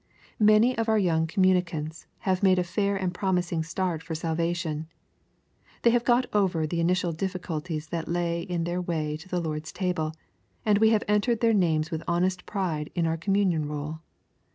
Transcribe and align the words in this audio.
Many 0.39 0.75
of 0.79 0.89
our 0.89 0.97
young 0.97 1.27
communicants 1.27 2.07
have 2.21 2.41
made 2.41 2.57
a 2.57 2.63
fair 2.63 2.95
and 2.97 3.11
a 3.11 3.13
promising 3.13 3.61
start 3.61 4.01
for 4.01 4.15
salvation. 4.15 4.87
They 5.83 5.91
have 5.91 6.03
got 6.03 6.25
over 6.33 6.65
the 6.65 6.79
initial 6.79 7.11
difficulties 7.11 7.85
that 7.89 8.07
lay 8.07 8.41
in 8.41 8.63
their 8.63 8.81
way 8.81 9.15
to 9.17 9.29
the 9.29 9.39
Lord's 9.39 9.71
table, 9.71 10.13
and 10.65 10.79
we 10.79 10.89
have 10.89 11.03
entered 11.07 11.41
their 11.41 11.53
names 11.53 11.91
with 11.91 12.01
honest 12.07 12.47
pride 12.47 12.89
in 12.95 13.05
our 13.05 13.15
communion 13.15 13.67
roll. 13.67 13.99